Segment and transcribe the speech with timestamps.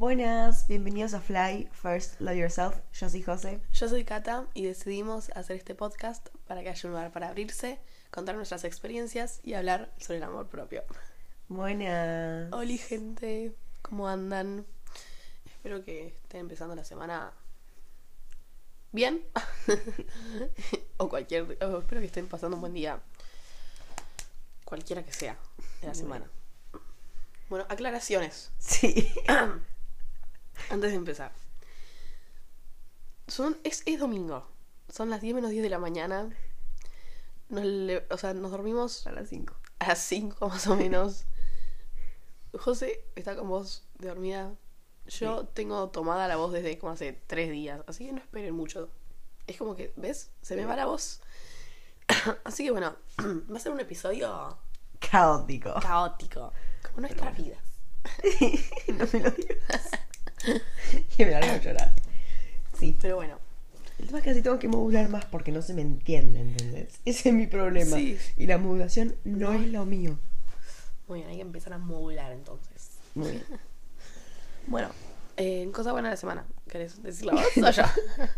[0.00, 2.74] Buenas, bienvenidos a Fly First Love Yourself.
[2.94, 3.60] Yo soy José.
[3.70, 7.78] Yo soy Kata y decidimos hacer este podcast para que haya un lugar para abrirse,
[8.10, 10.84] contar nuestras experiencias y hablar sobre el amor propio.
[11.48, 12.50] Buenas.
[12.50, 14.64] Hola gente, ¿cómo andan?
[15.44, 17.34] Espero que estén empezando la semana
[18.92, 19.22] bien
[20.96, 23.02] o cualquier, o espero que estén pasando un buen día,
[24.64, 25.36] cualquiera que sea
[25.82, 26.24] de la semana.
[27.50, 28.50] Bueno, aclaraciones.
[28.56, 29.12] Sí.
[30.70, 31.32] Antes de empezar.
[33.26, 34.46] Son, es, es domingo.
[34.88, 36.30] Son las 10 menos 10 de la mañana.
[37.48, 39.54] Nos le- o sea, nos dormimos A las 5.
[39.80, 41.24] a las 5 más o menos.
[42.58, 44.54] José está con voz de dormida.
[45.06, 47.82] Yo tengo tomada la voz desde como hace 3 días.
[47.86, 48.90] Así que no esperen mucho.
[49.46, 50.30] Es como que, ¿ves?
[50.42, 51.20] Se me va la voz.
[52.44, 54.58] Así que bueno, va a ser un episodio
[54.98, 55.74] Caótico.
[55.80, 56.52] caótico.
[56.86, 57.58] Como nuestras vidas.
[58.88, 59.90] no me lo digas.
[61.16, 61.92] que me largo a llorar.
[62.78, 62.96] Sí.
[63.00, 63.38] Pero bueno.
[63.98, 67.00] El tema es que así tengo que modular más porque no se me entiende, ¿entendés?
[67.04, 67.96] Ese es mi problema.
[67.96, 68.18] Sí.
[68.36, 69.60] Y la modulación no, No.
[69.60, 70.18] es lo mío.
[71.06, 72.90] Muy bien, hay que empezar a modular entonces.
[73.14, 73.44] Muy bien.
[74.66, 74.90] Bueno,
[75.38, 76.44] eh, cosa buena de la semana.
[76.68, 77.82] ¿Querés decirlo vos o yo?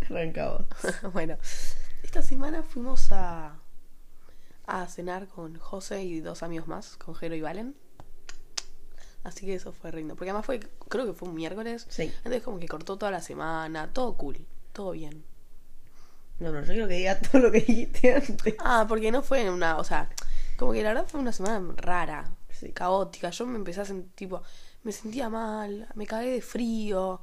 [0.09, 0.63] Arrancamos.
[1.13, 1.37] bueno,
[2.03, 3.57] esta semana fuimos a,
[4.67, 7.75] a cenar con José y dos amigos más, con Jero y Valen.
[9.25, 10.17] Así que eso fue rindo.
[10.17, 11.87] Porque además fue, creo que fue un miércoles.
[11.89, 12.13] Sí.
[12.19, 15.25] Entonces como que cortó toda la semana, todo cool, todo bien.
[16.39, 18.55] No, no, yo quiero que diga todo lo que dijiste antes.
[18.59, 20.09] Ah, porque no fue una, o sea,
[20.57, 22.73] como que la verdad fue una semana rara, Sí.
[22.73, 23.31] caótica.
[23.31, 24.43] Yo me empecé a sentir, tipo,
[24.83, 27.21] me sentía mal, me cagué de frío.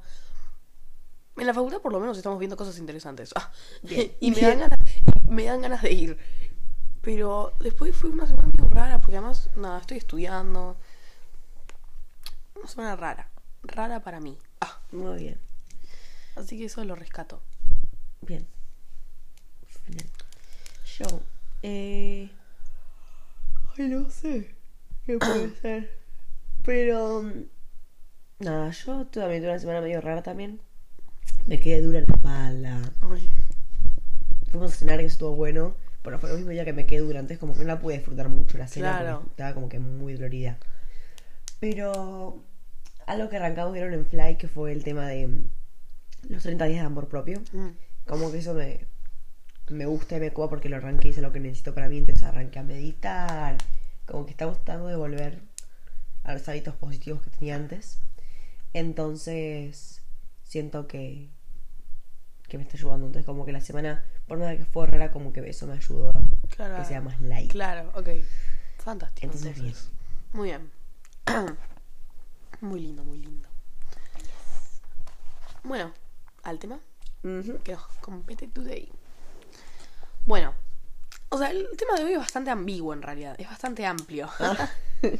[1.36, 3.30] En la facultad por lo menos estamos viendo cosas interesantes.
[3.34, 3.50] Ah,
[3.82, 4.12] Bien.
[4.20, 4.78] y me dan, ganas,
[5.28, 6.18] me dan ganas de ir.
[7.02, 10.76] Pero después fue una semana medio rara, porque además, nada, estoy estudiando.
[12.60, 13.30] Una semana rara,
[13.62, 14.38] rara para mí.
[14.60, 15.38] Ah, Muy bien.
[16.36, 17.42] así que eso lo rescato.
[18.22, 18.46] Bien.
[20.98, 21.20] Yo.
[21.62, 22.30] Eh.
[23.78, 24.54] Ay, no sé.
[25.06, 25.98] ¿Qué puede ser?
[26.64, 27.24] Pero.
[28.38, 30.60] Nada, yo también tuve una semana medio rara también.
[31.46, 32.92] Me quedé dura en la espalda.
[33.02, 33.28] Ay,
[34.50, 35.74] Fuimos a cenar que estuvo bueno.
[36.02, 37.18] Pero fue lo mismo ya que me quedé dura.
[37.20, 38.98] Entonces, como que no la pude disfrutar mucho la cena.
[38.98, 39.24] Claro.
[39.30, 40.58] Estaba como que muy dolorida.
[41.58, 42.42] Pero.
[43.10, 45.26] Algo que arrancamos vieron en Fly, que fue el tema de.
[45.26, 45.44] mm,
[46.28, 47.40] Los 30 días de amor propio.
[47.52, 47.68] mm,
[48.06, 48.86] Como que eso me,
[49.68, 51.98] me gusta y me copa porque lo arranqué y hice lo que necesito para mí.
[51.98, 53.56] Entonces arranqué a meditar.
[54.06, 55.40] Como que estamos tratando de volver
[56.22, 57.98] a los hábitos positivos que tenía antes.
[58.74, 60.02] Entonces
[60.44, 61.30] siento que,
[62.46, 63.06] que me está ayudando.
[63.06, 66.10] Entonces como que la semana, por nada que fue rara, como que eso me ayudó
[66.10, 66.76] a claro.
[66.76, 67.50] que sea más light.
[67.50, 68.08] Claro, ok.
[68.78, 69.26] Fantástico.
[69.26, 69.90] Entonces, Entonces,
[70.32, 70.70] Muy bien.
[72.62, 73.48] muy lindo, muy lindo.
[75.62, 75.92] Bueno,
[76.42, 76.80] al tema
[77.22, 78.90] que nos compete today.
[80.26, 80.54] Bueno,
[81.28, 83.34] o sea, el tema de hoy es bastante ambiguo en realidad.
[83.38, 84.28] Es bastante amplio.
[84.38, 84.70] Ah.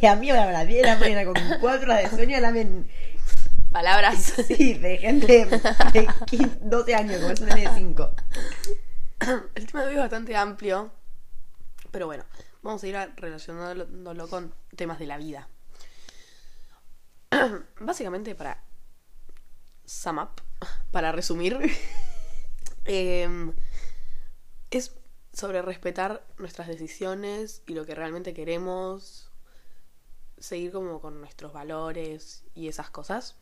[0.00, 2.52] Que a mí me la 10 de la mañana con 4 horas de sueño la
[2.52, 2.86] ven
[3.70, 4.34] Palabras.
[4.48, 5.46] sí, de gente
[5.92, 8.10] de 15, 12 años, como es una de 5.
[9.54, 10.90] El tema de hoy es bastante amplio.
[11.90, 12.24] Pero bueno,
[12.62, 15.48] vamos a ir relacionándolo con temas de la vida.
[17.80, 18.62] Básicamente, para
[19.84, 20.42] sum up,
[20.90, 21.58] para resumir,
[22.84, 23.52] em,
[24.70, 24.94] es
[25.32, 29.30] sobre respetar nuestras decisiones y lo que realmente queremos,
[30.38, 33.36] seguir como con nuestros valores y esas cosas.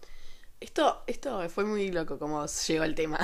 [0.61, 3.19] Esto, esto fue muy loco como llegó el tema.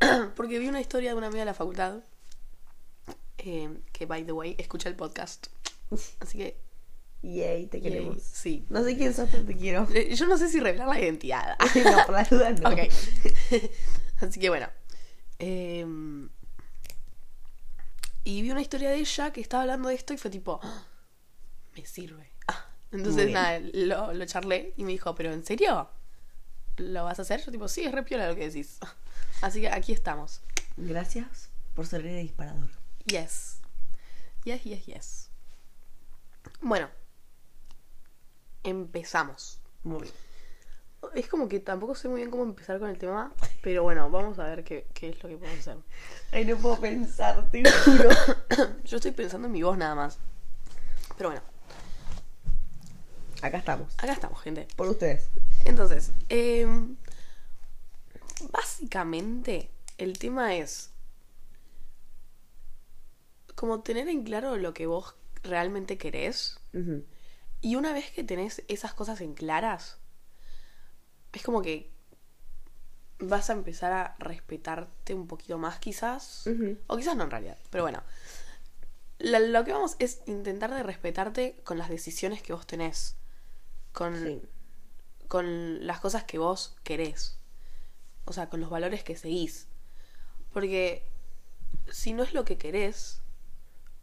[0.36, 2.00] Porque vi una historia de una amiga de la facultad
[3.38, 5.48] eh, que, by the way, escucha el podcast.
[6.20, 6.63] Así que,
[7.26, 8.22] Yay, te yay, queremos.
[8.22, 8.66] sí.
[8.68, 9.88] No sé quién sos, pero te quiero.
[9.94, 11.56] Eh, Yo no sé si revelar la identidad.
[11.58, 12.68] no, por la duda no.
[12.68, 12.78] ok.
[14.20, 14.68] Así que bueno.
[15.38, 16.28] Em,
[18.24, 20.84] y vi una historia de ella que estaba hablando de esto y fue tipo, "Ah,
[21.76, 22.30] me sirve.
[22.46, 25.88] Ah, Entonces, nada, lo, lo charlé y me dijo, ¿pero en serio?
[26.76, 27.42] ¿Lo vas a hacer?
[27.44, 28.78] Yo tipo, sí, es re piola lo que decís.
[29.42, 30.40] Así que aquí estamos.
[30.76, 32.70] Gracias por ser el disparador.
[33.06, 33.58] Yes.
[34.44, 35.30] Yes, yes, yes.
[36.60, 36.88] Bueno.
[38.64, 39.60] Empezamos.
[39.84, 40.14] Muy bien.
[41.14, 43.30] Es como que tampoco sé muy bien cómo empezar con el tema,
[43.62, 45.76] pero bueno, vamos a ver qué, qué es lo que podemos hacer.
[46.32, 48.08] Ay, no puedo pensar, te juro.
[48.84, 50.18] Yo estoy pensando en mi voz nada más.
[51.18, 51.42] Pero bueno,
[53.42, 53.92] Acá estamos.
[53.98, 54.66] acá estamos, gente.
[54.76, 55.28] Por ustedes.
[55.66, 56.96] Entonces, em,
[58.50, 60.90] básicamente el tema es
[63.54, 67.04] como tener en claro lo que vos realmente querés Ujú.
[67.64, 69.96] Y una vez que tenés esas cosas en claras,
[71.32, 71.90] es como que
[73.18, 76.46] vas a empezar a respetarte un poquito más quizás.
[76.88, 77.56] O quizás no en realidad.
[77.70, 78.02] Pero bueno.
[79.18, 83.16] Lo que vamos es intentar de respetarte con las decisiones que vos tenés.
[83.92, 84.42] Con, Sí.
[85.28, 87.38] con las cosas que vos querés.
[88.26, 89.68] O sea, con los valores que seguís.
[90.52, 91.08] Porque
[91.90, 93.22] si no es lo que querés,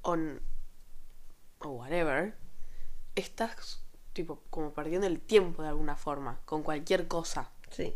[0.01, 0.17] o
[1.63, 2.40] whatever,
[3.15, 3.81] estás
[4.13, 7.49] tipo como perdiendo el tiempo de alguna forma, con cualquier cosa.
[7.69, 7.95] Sí.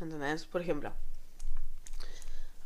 [0.00, 0.46] ¿Entendés?
[0.46, 0.92] Por ejemplo.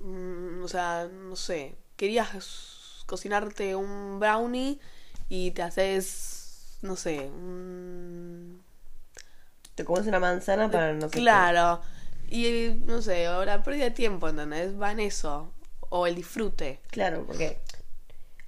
[0.00, 1.76] mm, o sea, no sé.
[1.96, 4.78] Querías cocinarte un brownie
[5.28, 6.78] y te haces.
[6.82, 7.20] No sé.
[7.30, 8.62] un-
[9.74, 11.20] Te comes una manzana para no sé qué.
[11.20, 11.80] Claro.
[12.28, 14.80] Y no sé, ahora pérdida de tiempo, ¿entendés?
[14.80, 15.52] Va en eso.
[15.90, 16.80] O el disfrute.
[16.90, 17.60] Claro, porque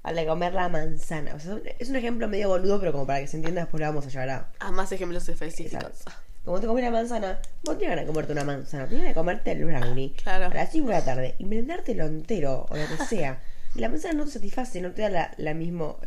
[0.05, 1.35] al de comer la manzana.
[1.35, 3.87] O sea, es un ejemplo medio boludo, pero como para que se entienda, después lo
[3.87, 4.53] vamos a llevar a.
[4.61, 5.83] A más ejemplos específicos.
[5.83, 6.13] Exacto.
[6.45, 9.53] Como te comes la manzana, vos tienes ganas de comerte una manzana, tienes de comerte
[9.53, 10.47] el brownie Claro.
[10.47, 13.43] a las 5 de la tarde y vendértelo entero o lo que sea.
[13.75, 15.99] Y la manzana no te satisface, no te da la, la mismo,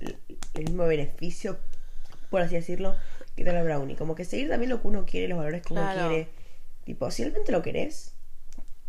[0.54, 1.58] el mismo beneficio,
[2.30, 2.96] por así decirlo,
[3.36, 3.96] que te da el brownie.
[3.96, 6.10] Como que seguir también lo que uno quiere, los valores que uno Claro.
[6.10, 6.30] quiere.
[6.86, 8.14] Tipo, si realmente lo querés,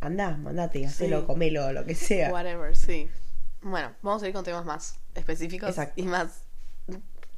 [0.00, 1.26] andá, mandate, hacelo, Sí.
[1.26, 2.31] comelo, lo que sea.
[2.31, 3.08] Whatever, sí.
[3.62, 6.00] Bueno, vamos a ir con temas más específicos Exacto.
[6.00, 6.43] y más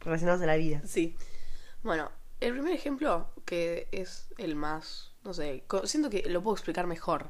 [0.01, 0.81] Relacionados a la vida.
[0.87, 1.17] Sí.
[1.83, 6.87] Bueno, el primer ejemplo, que es el más, no sé, siento que lo puedo explicar
[6.87, 7.29] mejor.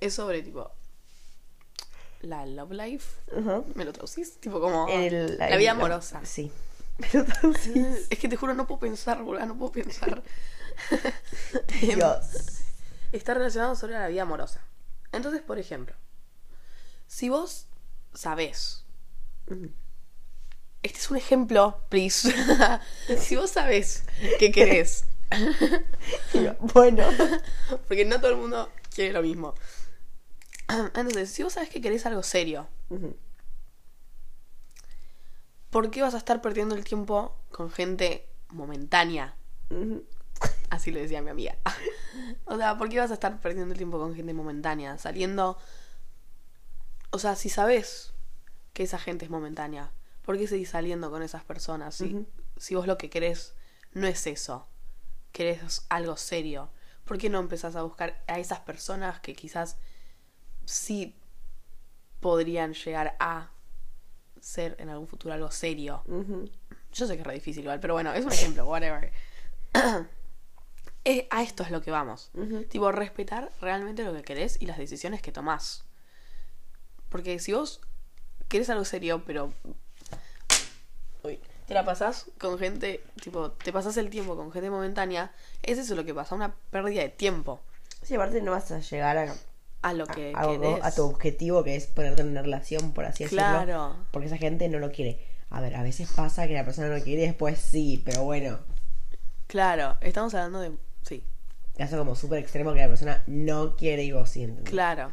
[0.00, 0.70] Es sobre, tipo,
[2.20, 3.08] la love life.
[3.74, 4.38] ¿Me lo traducís?
[4.38, 6.20] Tipo, como El- la vida el- amorosa.
[6.24, 6.52] Sí.
[6.98, 10.22] Pero entonces, Es que te juro, no puedo pensar, boludo, no puedo pensar.
[11.80, 12.26] Dios.
[13.12, 14.60] Está relacionado sobre la vida amorosa.
[15.12, 15.94] Entonces, por ejemplo,
[17.06, 17.66] si vos
[18.14, 18.84] sabés
[19.50, 19.70] Ujú.
[20.82, 22.34] Este es un ejemplo, please.
[23.18, 24.04] si vos sabés
[24.38, 25.04] qué querés,
[26.74, 27.04] Bueno.
[27.88, 29.54] porque no todo el mundo quiere lo mismo.
[30.68, 32.68] Entonces, si vos sabés que querés algo serio.
[35.70, 39.34] ¿por qué vas a estar perdiendo el tiempo con gente momentánea?
[40.68, 41.56] Así le decía mi amiga.
[42.44, 44.98] o sea, ¿por qué vas a estar perdiendo el tiempo con gente momentánea?
[44.98, 45.58] Saliendo...
[47.12, 48.14] O sea, si sabés
[48.72, 49.92] que esa gente es momentánea,
[50.22, 51.94] ¿por qué seguís saliendo con esas personas?
[51.94, 52.26] Si,
[52.56, 53.54] si vos lo que querés
[53.92, 54.66] no es eso,
[55.30, 56.70] querés algo serio,
[57.04, 59.76] ¿por qué no empezás a buscar a esas personas que quizás
[60.64, 61.14] sí
[62.20, 63.50] podrían llegar a
[64.40, 66.02] ser en algún futuro algo serio?
[66.92, 69.12] Yo sé que es re difícil igual, pero bueno, es un ejemplo, whatever.
[71.04, 72.30] Eh, a esto es lo que vamos.
[72.68, 75.84] Tipo, respetar realmente lo que querés y las decisiones que tomás.
[77.12, 77.80] Porque si vos
[78.48, 79.52] querés algo serio, pero
[81.22, 81.38] Uy.
[81.68, 85.32] te la pasás con gente, tipo, te pasás el tiempo con gente momentánea,
[85.62, 87.60] es eso lo que pasa, una pérdida de tiempo
[88.02, 89.34] Sí, aparte no vas a llegar a,
[89.82, 93.24] a lo que a, a tu objetivo, que es ponerte en una relación, por así
[93.24, 93.44] decirlo.
[93.44, 93.96] Claro.
[94.10, 95.24] Porque esa gente no lo quiere.
[95.50, 98.58] A ver, a veces pasa que la persona no quiere y después sí, pero bueno.
[99.46, 100.72] Claro, estamos hablando de...
[101.02, 101.24] Sí,
[101.76, 104.70] Caso como súper extremo que la persona no quiere y vos sí, ¿entendés?
[104.70, 105.12] claro.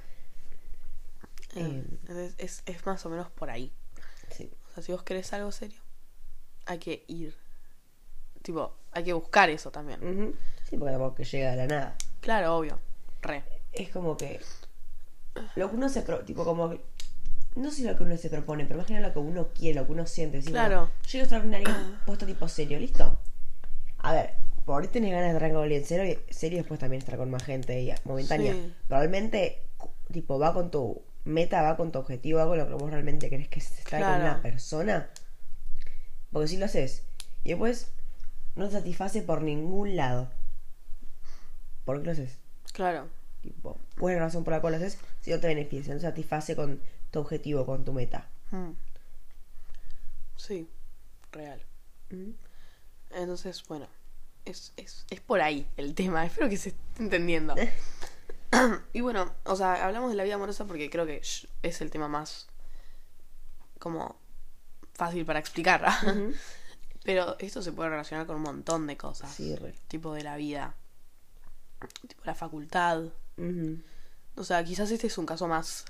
[1.62, 1.84] Eh.
[2.02, 3.72] Entonces es, es más o menos por ahí.
[4.36, 4.52] Sí.
[4.70, 5.80] O sea, si vos querés algo serio,
[6.66, 7.36] hay que ir.
[8.42, 10.00] Tipo, hay que buscar eso también.
[10.70, 11.96] Sí, porque tampoco que llega de la nada.
[12.22, 12.80] Claro, obvio.
[13.22, 13.44] Re.
[13.74, 14.40] Es como que
[15.56, 16.74] lo que uno se pro, tipo como
[17.56, 19.92] no sé lo que uno se propone, pero nada lo que uno quiere, lo que
[19.92, 20.38] uno siente.
[20.38, 20.90] Decir, Claro.
[21.04, 23.20] yo quiero estar con alguien puesto tipo serio, ¿listo?
[23.98, 24.34] A ver,
[24.66, 27.44] por ahí tenés ganas de estar con alguien serio, serio después también estar con más
[27.44, 28.54] gente y momentánea.
[28.54, 28.74] Sí.
[28.88, 29.64] Probablemente,
[30.12, 33.30] tipo, va con tu meta, va con tu objetivo, va con lo que vos realmente
[33.30, 34.24] querés que estar con Claro.
[34.24, 35.10] una persona.
[36.32, 37.04] Porque si lo haces
[37.44, 37.92] y después
[38.56, 40.30] no te satisface por ningún lado.
[41.86, 42.38] ¿Por qué lo haces?
[42.74, 43.08] Claro.
[43.42, 46.56] Tipo, buena razón por la cual lo haces si no te beneficia, no te satisface
[46.56, 48.28] con tu objetivo, con tu meta.
[48.52, 48.72] Mm.
[50.36, 50.70] Sí,
[51.32, 51.62] real.
[53.12, 53.88] Entonces, bueno,
[54.46, 56.26] es, es, es por ahí el tema.
[56.28, 57.56] Espero que se esté entendiendo.
[58.94, 61.22] y bueno, o sea, hablamos de la vida amorosa porque creo que
[61.62, 62.48] es el tema más
[63.80, 64.20] como
[64.94, 65.86] fácil para explicar.
[67.04, 69.34] Pero esto se puede relacionar con un montón de cosas.
[69.34, 69.74] Sí, re.
[69.88, 70.76] Tipo de la vida.
[72.08, 73.04] Tipo la facultad.
[74.36, 75.86] O sea, quizás este es un caso más.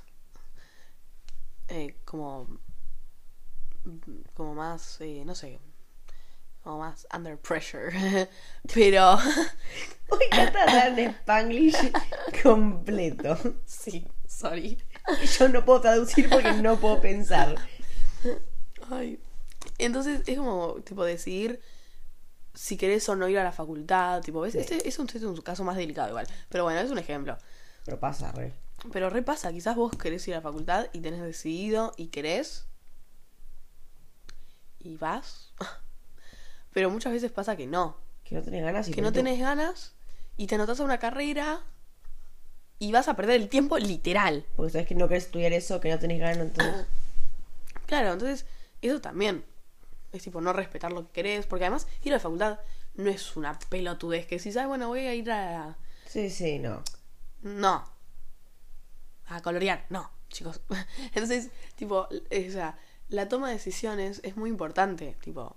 [1.68, 2.48] eh, como.
[4.36, 5.02] Como más.
[5.02, 5.60] eh, no sé.
[6.64, 7.92] Como más under pressure.
[8.74, 9.16] Pero.
[10.12, 11.92] Uy, Cata da en Spanglish
[12.44, 13.38] completo.
[13.66, 14.78] sí, sorry.
[15.38, 17.56] Yo no puedo traducir porque no puedo pensar.
[18.90, 19.20] Ay.
[19.78, 21.62] Entonces es como, tipo, decidir
[22.54, 24.56] si querés o no ir a la facultad, tipo, ¿ves?
[24.56, 26.28] Este es un, este es un caso más delicado igual.
[26.50, 27.38] Pero bueno, es un ejemplo.
[27.86, 28.54] Pero pasa, re.
[28.92, 32.68] Pero repasa, quizás vos querés ir a la facultad y tenés decidido y querés.
[34.80, 35.54] Y vas.
[36.74, 37.98] Pero muchas veces pasa que no.
[38.24, 39.94] Que no tenés ganas y Que no tenés ganas
[40.38, 41.62] y te anotas a una carrera
[42.80, 44.46] y vas a perder el tiempo literal.
[44.56, 46.86] Porque sabes que no querés estudiar eso, que no tenés ganas, entonces.
[47.86, 48.46] Claro, entonces
[48.84, 49.44] eso también
[50.12, 52.60] es tipo no respetar lo que querés, porque además ir a la facultad
[52.94, 55.76] no es una pelotudez que si sabes, bueno, voy a ir a...
[56.06, 56.84] Sí, sí, no.
[57.42, 57.84] No.
[59.28, 60.62] A colorear, no, chicos.
[61.14, 65.56] Entonces, tipo, o sea, la toma de decisiones es muy importante, tipo,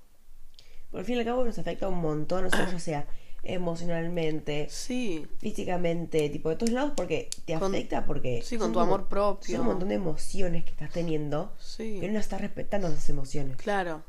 [0.92, 3.06] Por al fin y al cabo nos afecta un montón, o sea, ya sea
[3.42, 8.40] emocionalmente, sí, físicamente, tipo de todos lados, porque te Con- afecta porque.
[8.44, 9.56] sí, con tu amor propio.
[9.56, 13.56] Son un montón de emociones que estás teniendo sí, que no estás respetando esas emociones.
[13.56, 14.04] claro,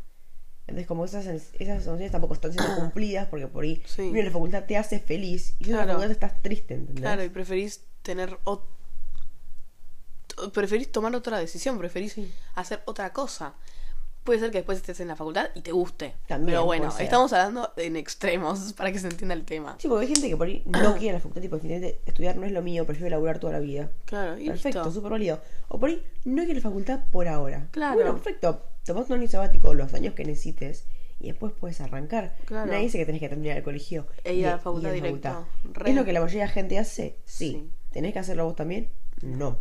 [0.67, 4.03] Entonces, como esas, esas emociones tampoco están siendo cumplidas, porque por ahí Sí.
[4.03, 5.87] ir a la facultad te hace feliz y en la Claro.
[5.99, 7.01] facultad estás triste, ¿entendés?
[7.01, 8.37] claro, y preferís tener...
[10.51, 12.31] Preferís tomar otra decisión, preferís Sí.
[12.55, 13.53] hacer otra cosa.
[14.23, 16.15] Puede ser que después estés en la facultad y te guste.
[16.27, 19.75] También Pero bueno, estamos hablando en extremos para que se entienda el tema.
[19.79, 22.45] Sí, porque hay gente que por ahí no quiere la facultad, tipo, definitivamente estudiar no
[22.45, 23.91] es lo mío, prefiero laburar toda la vida.
[24.05, 25.41] Claro, y Perfecto, súper válido.
[25.67, 27.67] O por ahí no quiere la facultad por ahora.
[27.71, 27.95] Claro.
[27.95, 28.63] Bueno, perfecto.
[28.85, 30.85] Tomás un año sabático los años que necesites
[31.19, 32.35] y después puedes arrancar.
[32.45, 32.71] Claro.
[32.71, 34.07] Nadie dice que tenés que terminar el colegio.
[34.23, 35.43] E ir a la facultad.
[35.63, 35.89] Re.
[35.89, 37.17] ¿Es lo que la mayoría de la gente hace?
[37.25, 37.51] Sí.
[37.51, 37.71] Sí.
[37.91, 38.89] ¿Tenés que hacerlo vos también?
[39.21, 39.59] No.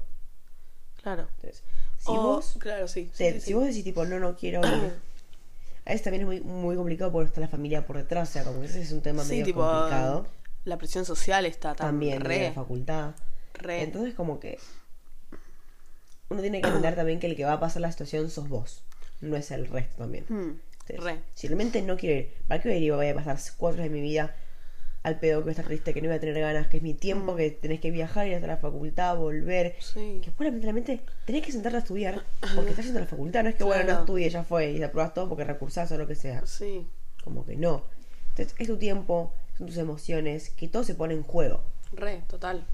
[1.02, 1.28] Claro.
[1.36, 1.62] Entonces,
[2.04, 3.10] si O- vos Claro, sí.
[3.14, 3.54] si sí.
[3.54, 4.60] vos decís tipo no, no quiero.
[5.84, 8.44] A veces también es muy, muy complicado porque está la familia por detrás, o sea,
[8.44, 10.26] como que ese es un tema Sí, medio tipo, complicado.
[10.64, 13.14] La presión social está También de re, la facultad.
[13.54, 13.82] re.
[13.82, 14.58] Entonces como que
[16.28, 18.82] uno tiene que entender también que el que va a pasar la situación sos vos,
[19.20, 20.24] no es el resto también.
[20.28, 20.52] Mm,
[20.86, 21.18] Entonces, re.
[21.34, 23.90] Si realmente no quiero ir, ¿para qué voy a ir voy a pasar cuatro de
[23.90, 24.34] mi vida
[25.02, 27.34] al pedo que estar triste, que no voy a tener ganas, que es mi tiempo,
[27.34, 29.74] que tenés que viajar, ir hasta la facultad, volver?
[29.78, 29.82] Mm.
[29.82, 30.18] Sí.
[30.20, 32.22] Que después lamentablemente tenés que sentarte a estudiar
[32.54, 34.00] porque estás yendo a la facultad, no es que bueno, no Claro.
[34.00, 36.46] estudie, ya fue, y te aprobas todo porque recursás o lo que sea.
[36.46, 36.86] Sí.
[37.24, 37.84] Como que no.
[38.30, 41.62] Entonces es tu tiempo, son tus emociones, que todo se pone en juego.
[41.92, 42.64] Re, total.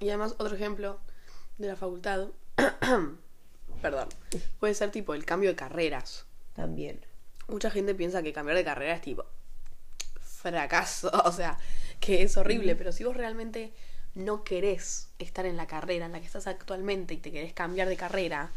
[0.00, 0.98] Y además, otro ejemplo
[1.58, 2.28] de la facultad.
[3.80, 4.08] Perdón.
[4.60, 6.26] Puede ser tipo el cambio de carreras.
[6.54, 7.00] También.
[7.48, 9.24] Mucha gente piensa que cambiar de carrera es tipo
[10.42, 11.58] fracaso, o sea,
[12.00, 13.72] que es horrible, pero si vos realmente
[14.14, 17.88] no querés estar en la carrera en la que estás actualmente y te querés cambiar
[17.88, 18.50] de carrera,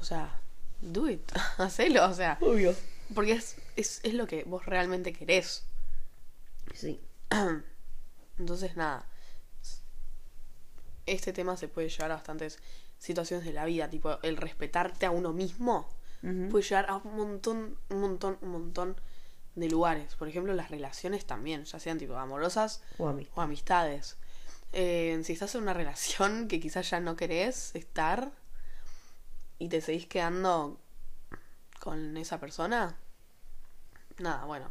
[0.00, 0.40] o sea,
[0.80, 2.74] do it, hacelo, o sea, Obvio.
[3.14, 5.64] porque es, es, es lo que vos realmente querés.
[6.74, 7.00] Sí.
[8.38, 9.06] Entonces, nada,
[11.06, 12.58] este tema se puede llevar a bastantes
[12.98, 15.88] situaciones de la vida, tipo el respetarte a uno mismo
[16.50, 18.96] puede llevar a un montón, un montón, un montón
[19.54, 20.14] de lugares.
[20.16, 22.82] Por ejemplo, las relaciones también, ya sean tipo amorosas
[23.34, 24.16] O amistades.
[24.72, 28.32] Eh, si estás en una relación que quizás ya no querés estar
[29.58, 30.80] y te seguís quedando
[31.78, 32.96] con esa persona,
[34.18, 34.68] nada, bueno.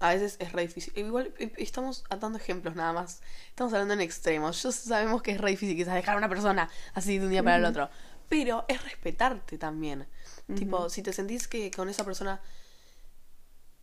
[0.00, 0.92] A veces es re difícil.
[0.96, 3.22] Igual estamos dando ejemplos nada más.
[3.48, 4.62] Estamos hablando en extremos.
[4.62, 7.42] Ya sabemos que es re difícil quizás dejar a una persona así de un día
[7.42, 7.88] para el otro.
[8.28, 10.06] Pero es respetarte también.
[10.54, 12.40] Tipo, si te sentís que con esa persona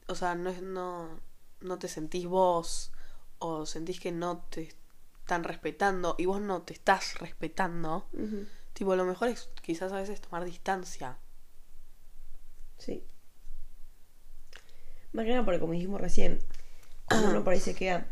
[0.08, 1.20] o sea, no, es, no,
[1.62, 2.92] no te sentís vos
[3.40, 4.70] o sentís que no te
[5.22, 8.08] están respetando y vos no te estás respetando,
[8.74, 11.18] tipo, lo mejor es quizás a veces tomar distancia.
[12.78, 13.04] Sí.
[15.14, 16.40] Más que nada porque como dijimos recién,
[17.06, 18.08] cuando uno por ahí se queda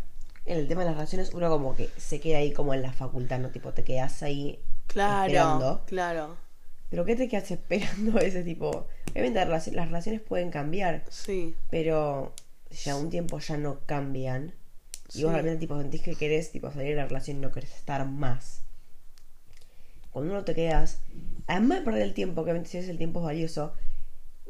[0.46, 2.91] en el tema de las relaciones, uno como que se queda ahí como en la
[2.93, 3.50] facultad, ¿no?
[3.50, 5.84] Tipo, te quedas ahí Claro, esperando.
[5.86, 6.38] claro,
[6.89, 8.88] Pero ¿qué te quedas esperando a ese tipo?
[9.12, 12.34] Obviamente las las relaciones pueden cambiar, sí, pero
[12.72, 14.53] si a un tiempo ya no cambian
[15.13, 17.74] y vos realmente tipo sentís que querés tipo salir de la relación y no querés
[17.75, 18.62] estar más.
[20.12, 21.01] Cuando uno te quedas,
[21.48, 23.74] además de perder el tiempo, que obviamente si es el tiempo es valioso,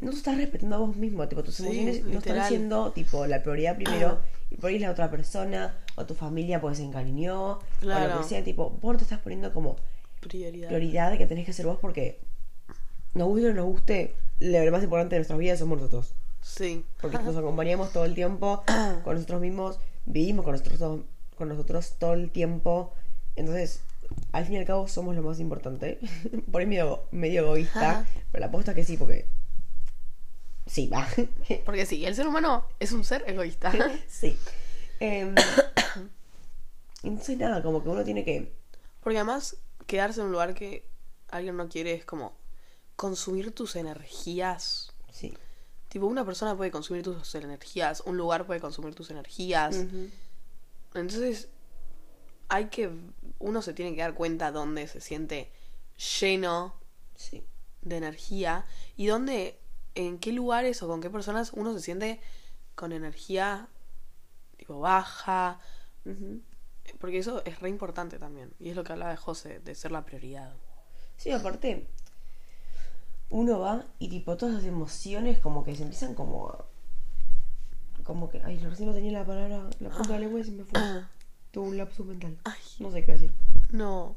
[0.01, 3.25] no te estás respetando a vos mismo, tipo tus Sí, emociones no están siendo tipo
[3.27, 4.19] la prioridad primero
[4.49, 8.15] y por ahí la otra persona o tu familia pues se encariñó o Claro.
[8.15, 9.75] lo que sea, tipo, vos no te estás poniendo como
[10.19, 10.67] prioridad.
[10.67, 12.19] prioridad que tenés que hacer vos porque
[13.13, 16.13] nos guste o no nos guste, lo más importante de nuestras vidas somos nosotros.
[16.41, 18.63] Sí, Porque nos acompañamos todo el tiempo
[19.03, 21.01] con nosotros mismos, vivimos con nosotros,
[21.35, 22.93] con nosotros todo el tiempo.
[23.35, 23.81] Entonces,
[24.31, 25.99] al fin y al cabo somos lo más importante.
[26.51, 29.25] Por ahí medio, medio egoísta, pero la aposta que sí, porque...
[30.65, 31.07] Sí, va.
[31.65, 33.71] porque sí, el ser humano es un ser egoísta.
[34.07, 34.37] sí.
[35.01, 35.33] Em,
[37.03, 38.51] entonces, nada, como que uno tiene que...
[38.99, 39.55] Porque además,
[39.89, 40.87] quedarse en un lugar que
[41.29, 42.37] alguien no quiere es como
[42.95, 45.33] consumir tus energías Sí.
[45.89, 49.75] Tipo, una persona puede consumir tus energías, un lugar puede consumir tus energías.
[50.93, 51.49] Entonces,
[52.47, 52.91] hay que.
[53.39, 55.51] Uno se tiene que dar cuenta dónde se siente
[56.21, 56.75] lleno
[57.15, 57.43] Sí.
[57.81, 58.65] de energía
[58.95, 59.59] y dónde,
[59.95, 62.21] en qué lugares o con qué personas uno se siente
[62.75, 63.67] con energía
[64.57, 65.59] tipo baja.
[66.99, 68.53] Porque eso es re importante también.
[68.59, 70.53] Y es lo que hablaba de José, de ser la prioridad.
[71.17, 71.87] Sí, aparte,
[73.29, 76.65] uno va y tipo todas las emociones como que se empiezan como a-
[78.03, 80.51] Como que, ay, recién no tenía la palabra, la punta de la lengua y se
[80.51, 80.79] me fue.
[81.51, 82.37] Tuve un lapsus mental.
[82.43, 82.57] Ay.
[82.79, 83.31] No sé qué decir.
[83.71, 84.15] No,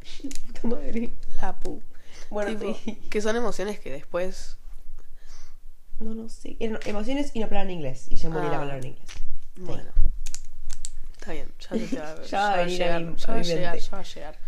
[0.62, 1.12] Puta madre.
[1.42, 1.82] la pu.
[2.30, 2.94] Bueno, Tipo, sí.
[3.10, 4.56] que son emociones que después.
[5.98, 6.56] No, no sé.
[6.60, 8.06] Eran emociones y no hablaban inglés.
[8.10, 8.60] Y ya morí la Ah.
[8.60, 9.08] palabra en inglés.
[9.56, 9.90] Bueno.
[11.26, 13.34] Está bien, ya, se te va, Ya va a venir a llegar, mi- ya va
[13.38, 14.38] a llegar, ya va a llegar.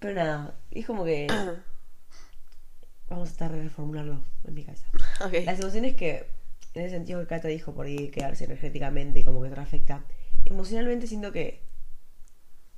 [0.00, 1.26] Pero nada, es como que.
[3.08, 4.86] Vamos a estar reformularlo en mi cabeza.
[5.24, 5.34] ok.
[5.44, 6.26] Las emociones que,
[6.72, 10.04] en ese sentido que Kata dijo por ahí, quedarse energéticamente y como que te afecta.
[10.46, 11.60] Emocionalmente siento que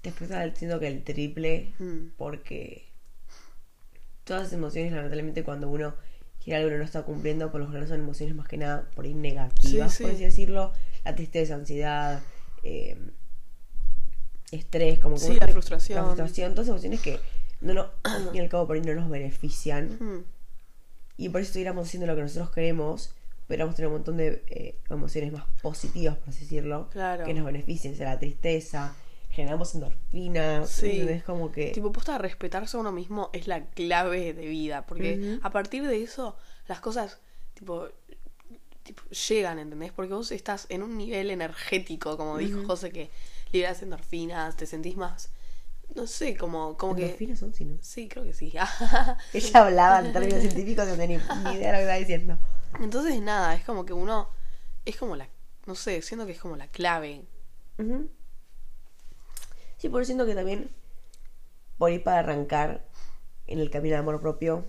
[0.02, 2.08] te afecta, el- siento que el triple, Mm.
[2.16, 2.88] porque
[4.24, 5.94] todas las emociones, lamentablemente, cuando uno
[6.42, 8.88] quiere algo y no lo está cumpliendo, por lo general son emociones más que nada
[8.94, 10.02] por ahí negativas, Sí, sí.
[10.02, 10.72] por así decirlo.
[11.04, 12.20] La tristeza, ansiedad,
[12.66, 12.96] eh,
[14.50, 15.98] estrés, como que Sí, la frustración.
[15.98, 17.18] La frustración, todas emociones que
[17.60, 19.96] no fin y al cabo por ahí no nos benefician.
[20.00, 20.24] Mm.
[21.18, 23.14] Y por eso estuviéramos haciendo lo que nosotros queremos,
[23.46, 27.24] pudiéramos tener un montón de eh, emociones más positivas, por así decirlo, Claro.
[27.24, 28.94] que nos beneficien, sea la tristeza,
[29.30, 31.00] generamos endorfinas, Sí.
[31.08, 31.68] es como que...
[31.70, 34.86] Tipo, posta, respetarse a uno mismo es la clave de vida.
[34.86, 36.36] Porque a partir de eso,
[36.68, 37.18] las cosas,
[37.54, 37.88] tipo,
[38.86, 39.92] tipo, llegan, ¿entendés?
[39.92, 42.64] Porque vos estás en un nivel energético, como dijo.
[42.66, 43.10] José, que
[43.52, 45.30] liberas endorfinas, te sentís más.
[45.94, 47.02] No sé, como, como que.
[47.02, 47.78] endorfinas son, sí, ¿no?
[47.82, 48.52] Sí, creo que sí.
[49.34, 52.38] Ella hablaba en términos científicos y no tenía ni, idea de lo que estaba diciendo.
[52.80, 54.30] Entonces, nada, es como que uno.
[54.84, 55.28] Es como la.
[55.66, 57.24] No sé, siento que es como la clave.
[59.78, 60.70] Sí, por eso siento que también,
[61.76, 62.86] por ir para arrancar
[63.46, 64.64] en el camino de amor propio,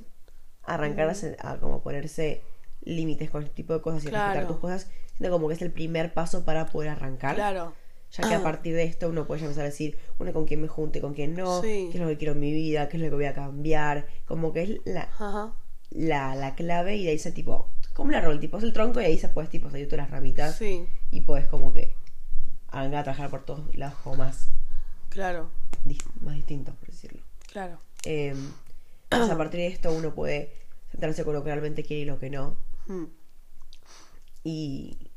[0.63, 2.44] arrancar a, a como ponerse
[2.88, 4.28] límites con este tipo de cosas y Claro.
[4.34, 7.36] respetar tus cosas, siento como que es el primer paso para poder arrancar.
[7.36, 7.73] Claro.
[8.12, 10.62] Ya que a partir de esto uno puede ya empezar a decir, uno con quién
[10.62, 11.89] me junte, con quién no, Sí.
[11.91, 14.08] qué es lo que quiero en mi vida, qué es lo que voy a cambiar.
[14.26, 15.54] Como que es la, Ajá.
[15.89, 19.02] la, la clave y de ahí se tipo, como un árbol, tipo, es el tronco
[19.02, 21.95] y ahí se puedes tipo salir todas las ramitas Sí, y puedes como que
[22.69, 24.50] arrancar a trabajar por todos lados como más,
[25.10, 25.50] claro.
[26.21, 27.21] más distintos, por decirlo.
[27.52, 27.80] Claro.
[28.06, 28.34] Eh,
[29.10, 30.54] entonces, a partir de esto uno puede
[30.91, 32.56] centrarse con lo que realmente quiere y lo que no.
[34.43, 35.12] Y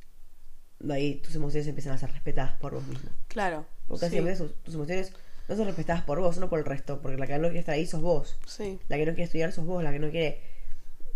[0.81, 3.11] de ahí tus emociones empiezan a ser respetadas por vos mismo.
[3.29, 3.67] Claro.
[3.87, 4.13] Porque sí.
[4.13, 5.13] siempre tus, tus emociones
[5.49, 7.01] no son respetadas por vos, no por el resto.
[7.01, 8.39] Porque la que no quiere estar ahí sos vos.
[8.47, 8.79] Sí.
[8.89, 9.83] La que no quiere estudiar sos vos.
[9.83, 10.43] La que no quiere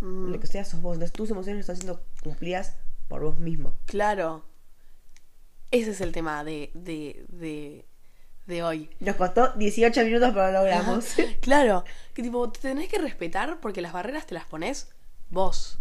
[0.00, 0.32] Mm.
[0.32, 0.94] lo que sea sos vos.
[0.94, 2.76] Entonces tus emociones están siendo cumplidas
[3.08, 3.76] por vos mismo.
[3.86, 4.44] Claro.
[5.70, 7.86] Ese es el tema de, de, de,
[8.46, 8.90] de hoy.
[9.00, 11.06] Nos costó 18 minutos, pero lo logramos.
[11.40, 14.88] Claro, que tipo, te tenés que respetar porque las barreras te las pones
[15.30, 15.78] vos.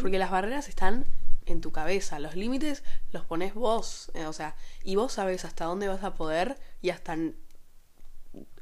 [0.00, 1.04] Porque las barreras están
[1.46, 2.18] en tu cabeza.
[2.18, 4.10] Los límites los pones vos.
[4.14, 7.16] eh, o sea, y vos sabes hasta dónde vas a poder y hasta,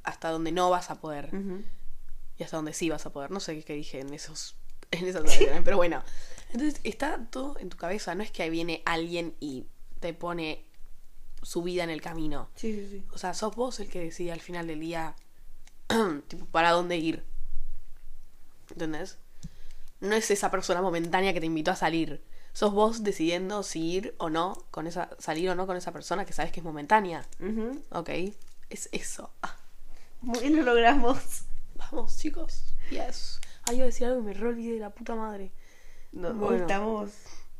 [0.03, 1.31] hasta dónde no vas a poder.
[2.39, 3.31] Y hasta dónde sí vas a poder.
[3.31, 4.57] No sé qué, dije en esos
[4.91, 6.03] en esas oraciones, pero bueno.
[6.53, 8.15] Entonces está todo en tu cabeza.
[8.15, 9.67] No es que viene alguien y
[10.01, 10.65] te pone
[11.43, 12.51] su vida en el camino.
[12.55, 13.05] Sí, sí, sí.
[13.13, 15.15] O sea, sos vos el que decide al final del día
[16.29, 17.25] tipo, para dónde ir.
[18.71, 19.19] ¿Entendés?
[20.03, 22.23] No es esa persona momentánea que te invitó a salir.
[22.53, 26.25] Sos vos decidiendo si ir o no con esa, salir o no con esa persona
[26.27, 27.27] que sabes que es momentánea.
[27.41, 27.81] Ujú.
[27.93, 28.11] ¿Ok?
[28.69, 29.33] Es eso.
[29.43, 29.57] Ah,
[30.21, 31.45] Muy bien, lo logramos.
[31.77, 32.65] vamos, chicos.
[32.91, 33.41] Yes.
[33.67, 35.53] Ah, iba a decir algo y me re olvidé de la puta madre.
[36.11, 36.57] No, hoy Bueno.
[36.63, 37.11] estamos.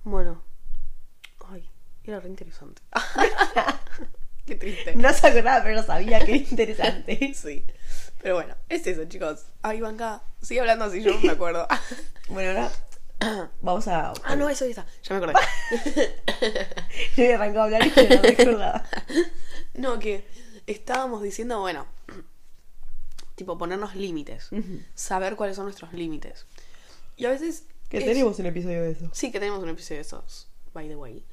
[0.05, 0.43] Bueno.
[1.49, 1.71] Ay,
[2.05, 2.83] era re interesante.
[4.47, 4.97] Qué triste.
[4.97, 7.33] No se acordaba, pero sabía que era interesante.
[7.37, 7.65] Sí.
[8.23, 9.47] Pero bueno, es eso, chicos.
[9.63, 11.67] Ay, Banca, sigue hablando así, yo no me acuerdo.
[12.29, 14.13] Bueno, ahora vamos a.
[14.25, 14.87] ah, no, eso ya está.
[15.03, 15.35] Ya me acordé.
[17.17, 18.85] Yo había arrancado a hablar y no recordaba.
[19.75, 20.27] No, que
[20.67, 21.87] estábamos diciendo, bueno,
[23.35, 24.51] tipo ponernos límites.
[24.95, 26.47] Saber cuáles son nuestros límites.
[27.17, 27.65] Y a veces.
[27.89, 29.11] Que es- tenemos un episodio de eso.
[29.13, 31.25] Sí, que tenemos un episodio de esos, by the way.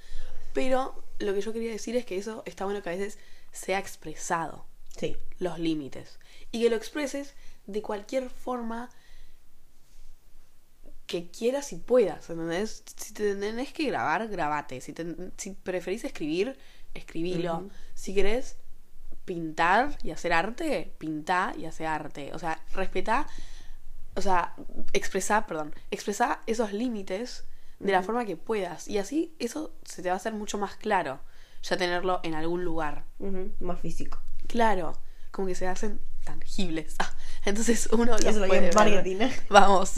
[0.54, 3.18] Pero lo que yo quería decir es que eso está bueno que a veces
[3.52, 4.66] sea expresado.
[4.98, 5.16] Sí.
[5.38, 6.20] los límites.
[6.52, 7.34] Y que lo expreses
[7.68, 8.90] de cualquier forma
[11.06, 12.84] que quieras y puedas, ¿entendés?
[12.96, 14.80] Si te tenés que grabar, grabate.
[14.82, 16.58] Si, te- si preferís escribir,
[16.94, 17.70] escribilo.
[17.96, 18.58] Si querés
[19.26, 22.32] pintar y hacer arte, pintá y hacer arte.
[22.34, 23.28] O sea, respetá,
[24.16, 24.56] o sea,
[24.94, 27.44] expresá, perdón, expresá esos límites
[27.80, 28.88] de la forma que puedas.
[28.88, 31.20] Y así eso se te va a hacer mucho más claro,
[31.64, 33.06] ya tenerlo en algún lugar.
[33.60, 34.20] Más físico.
[34.48, 34.94] Claro,
[35.32, 36.96] como que se hacen tangibles.
[37.00, 37.12] Ah,
[37.46, 38.76] Entonces uno los Eso puede ver.
[38.76, 39.18] marketing.
[39.50, 39.94] Vamos.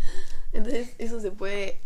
[0.52, 1.80] Entonces eso se puede...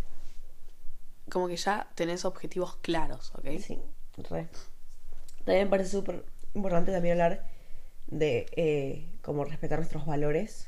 [1.30, 3.46] Como que ya tenés objetivos claros, ¿ok?
[3.64, 3.78] Sí,
[4.28, 4.48] re.
[5.44, 7.46] También me parece súper importante también hablar
[8.08, 10.66] de eh, cómo respetar nuestros valores,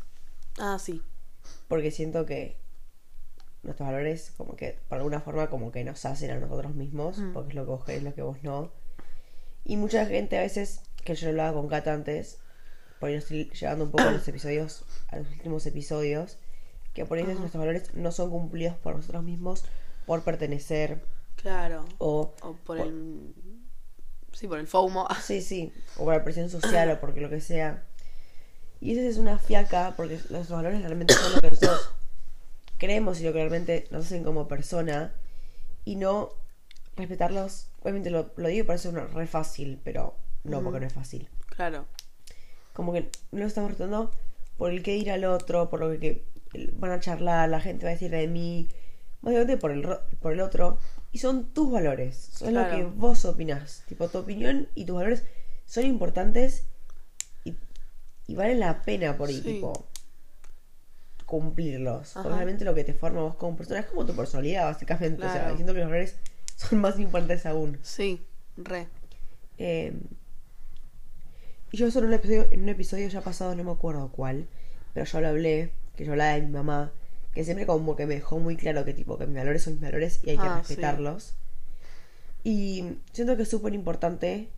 [0.59, 1.03] Ah, sí.
[1.68, 2.57] porque siento que
[3.64, 7.33] nuestros valores como que por alguna forma como que nos hacen a nosotros mismos, Mm.
[7.33, 8.71] porque es lo que vos querés, lo que vos no.
[9.64, 12.38] Y mucha gente a veces, que yo lo hablaba con antes,
[13.03, 16.38] por ahí estoy llegando un poco a los episodios, a los últimos episodios,
[16.95, 17.33] que por ahí Ajá.
[17.35, 19.65] nuestros valores no son cumplidos por nosotros mismos,
[20.07, 21.03] por pertenecer,
[21.35, 21.85] Claro.
[21.99, 23.35] o O por por- el...
[24.33, 25.09] Sí, por el FOMO.
[25.21, 27.83] Sí, sí, o por la presión social o porque lo que sea.
[28.81, 31.91] Y esa es una fiaca porque los valores realmente son lo que nosotros
[32.79, 35.12] creemos y lo que realmente nos hacen como persona
[35.85, 36.31] y no
[36.95, 37.67] respetarlos.
[37.83, 41.29] Obviamente lo, lo digo y parece re fácil, pero no, porque no es fácil.
[41.49, 41.85] Claro.
[42.73, 44.11] Como que no estamos respetando
[44.57, 47.85] por el que ir al otro, por lo que, que van a charlar, la gente
[47.85, 48.69] va a decir de mí,
[49.21, 49.87] básicamente por el,
[50.21, 50.79] por el otro.
[51.11, 53.83] Y son tus valores, son lo que vos opinás.
[53.87, 55.25] Tipo, tu opinión y tus valores
[55.67, 56.65] son importantes
[57.45, 57.55] y,
[58.27, 59.43] y vale la pena por ahí, Sí.
[59.43, 59.87] tipo,
[61.27, 62.15] cumplirlos.
[62.17, 65.25] Realmente lo que te forma vos como persona es como tu personalidad, básicamente.
[65.27, 66.17] O sea, siento que los valores
[66.57, 67.79] son más importantes aún.
[67.83, 68.25] Sí,
[68.57, 68.89] re.
[69.59, 69.95] Eh,
[71.79, 74.47] yo solo en un episodio, en un episodio ya pasado, no me acuerdo cuál,
[74.95, 76.93] pero yo lo hablé, que yo hablaba de mi mamá,
[77.35, 79.83] que siempre como que me dejó muy claro que tipo que mis valores son mis
[79.83, 80.69] valores y hay que Ah, sí.
[80.75, 81.35] respetarlos.
[82.45, 84.49] Y siento que es súper importante,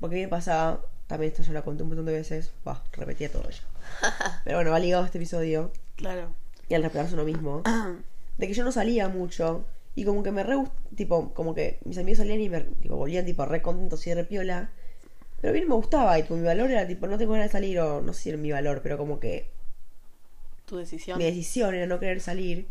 [0.00, 2.82] porque a mí me pasaba, también esto ya lo conté un montón de veces, bah,
[2.92, 3.62] repetía todo yo.
[4.44, 6.34] Pero bueno, va ligado a este episodio, Claro.
[6.68, 7.62] y al respetarse uno mismo,
[8.38, 10.56] de que yo no salía mucho y como que me re
[10.94, 14.24] tipo como que mis amigos salían y me tipo volvían tipo re contentos y re
[14.24, 14.70] piola
[15.40, 17.48] pero a mí no me gustaba y tipo mi valor era tipo no tengo ganas
[17.48, 19.50] de salir o no sé si era mi valor pero como que
[20.66, 21.18] Tu decisión.
[21.18, 22.66] mi decisión era no querer salir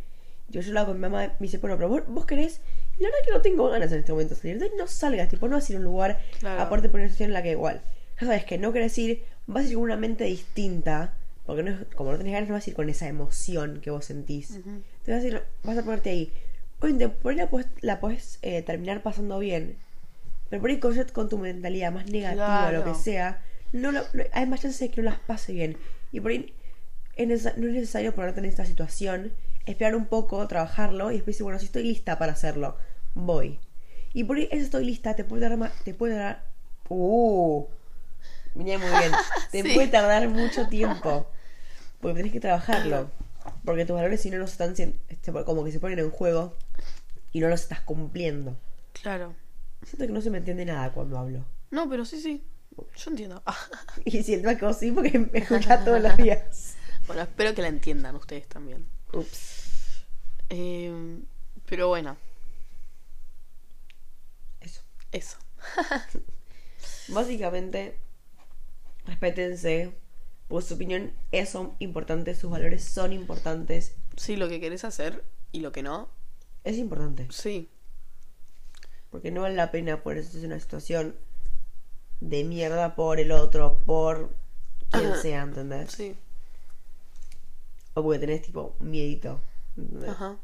[0.49, 2.62] yo yo hablaba con mi mamá me dice bueno pero vos, vos querés
[2.99, 5.30] y la verdad que no tengo ganas en este momento de salir entonces no salgas
[5.30, 6.62] tipo no vas a ir a un lugar Claro.
[6.62, 7.82] aparte por una situación en la que igual
[8.19, 11.13] ya sabes que no querés ir vas a ir con una mente distinta
[11.45, 13.91] porque no es- como no tenés ganas no vas a ir con esa emoción que
[13.91, 14.82] vos sentís Ujú.
[15.04, 16.32] te vas a, ir- vas a ponerte ahí.
[16.82, 19.78] Obviamente, por ahí la puedes, la podés, eh, terminar pasando bien.
[20.50, 22.80] Pero por ahí con, tu mentalidad más negativa, Claro.
[22.80, 25.78] lo que sea, no, lo- no- hay más chances de que no las pase bien.
[26.12, 26.54] Y por ahí
[27.16, 29.32] es no es necesario ponerte en esta situación,
[29.66, 32.78] esperar un poco, trabajarlo y después decir, bueno, si estoy lista para hacerlo,
[33.16, 33.60] voy.
[34.14, 36.44] Y por ahí, eso estoy lista, te puede dar, ma- te puede dar...
[36.88, 37.66] Uh,
[38.54, 39.12] venía muy bien.
[39.52, 39.74] Te Sí.
[39.74, 41.28] puede tardar mucho tiempo.
[42.00, 43.10] Porque tenés que trabajarlo.
[43.66, 44.72] Porque tus valores si no los están
[45.10, 46.56] este, como que se ponen en juego
[47.32, 48.56] y no los estás cumpliendo.
[49.02, 49.34] Claro.
[49.86, 51.45] Siento que no se me entiende nada cuando hablo.
[51.69, 52.43] No, pero sí, sí.
[52.98, 53.41] Yo entiendo.
[54.06, 56.76] Y siento que sí porque me escuchás todos los días.
[57.08, 58.86] Bueno, espero que la entiendan ustedes también.
[59.13, 60.06] Ups.
[60.50, 61.21] Eh,
[61.67, 62.17] pero bueno,
[64.60, 64.82] Eso.
[65.12, 65.38] eso.
[67.08, 67.98] Básicamente,
[69.06, 69.95] respétense.
[70.48, 73.95] Pues su opinión es son importante, sus valores son importantes.
[74.15, 76.10] Sí, lo que querés hacer y lo que no.
[76.63, 77.28] Es importante.
[77.32, 77.69] Sí,
[79.15, 81.15] Porque no vale la pena ponerse en una situación
[82.19, 84.30] de mierda por el otro, por
[84.91, 85.21] quien Ajá.
[85.21, 85.91] sea, ¿entendés?
[85.91, 86.17] sí.
[87.93, 89.39] O porque tenés tipo miedito.
[89.78, 90.10] ¿entendés?
[90.10, 90.36] Ajá,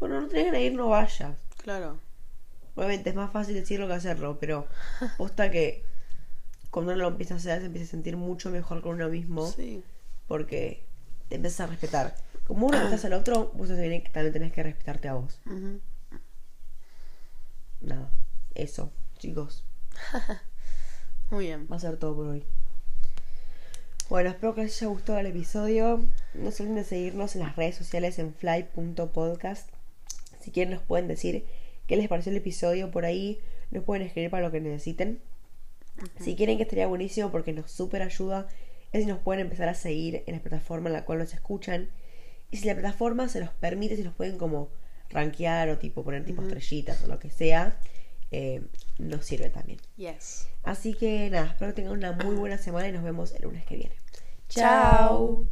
[0.00, 1.36] Bueno, no tenés ganas de ir, no vayas.
[1.58, 1.98] claro.
[2.74, 4.66] Obviamente es más fácil decirlo que hacerlo, pero
[5.18, 5.84] posta que
[6.70, 9.46] cuando uno lo empieza a hacer se empieza a sentir mucho mejor con uno mismo
[9.46, 9.84] Sí,
[10.26, 10.82] porque
[11.28, 12.16] te empiezas a respetar.
[12.46, 15.38] Como vos respetas al otro, vos también tenés que respetarte a vos.
[15.44, 15.80] ujú.
[17.84, 18.10] Nada,
[18.54, 19.62] eso, chicos,
[21.30, 21.68] muy bien.
[21.70, 22.42] va a ser todo por hoy.
[24.08, 26.02] Bueno, espero que les haya gustado el episodio.
[26.32, 29.68] No se olviden de seguirnos en las redes sociales en fly.podcast.
[30.40, 31.44] Si quieren nos pueden decir
[31.86, 33.38] qué les pareció el episodio por ahí.
[33.70, 35.20] Nos pueden escribir para lo que necesiten.
[36.20, 38.48] Si quieren que estaría buenísimo porque nos super ayuda,
[38.92, 41.90] es si nos pueden empezar a seguir en la plataforma en la cual nos escuchan.
[42.50, 44.70] Y si la plataforma se los permite, si nos pueden como
[45.10, 47.78] rankear o tipo poner tipo estrellitas o lo que sea,
[48.30, 48.62] eh,
[48.98, 49.80] nos sirve también.
[49.96, 50.48] Yes.
[50.62, 53.64] Así que nada, espero que tengan una muy buena semana y nos vemos el lunes
[53.64, 53.94] que viene.
[54.48, 55.46] Chao.